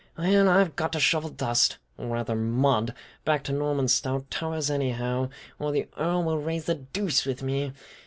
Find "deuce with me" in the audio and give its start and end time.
6.73-7.71